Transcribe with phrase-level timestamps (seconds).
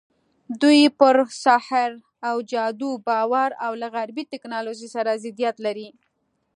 [0.61, 1.91] دوی پر سحر
[2.27, 5.89] او جادو باور او له غربي ټکنالوژۍ سره ضدیت لري.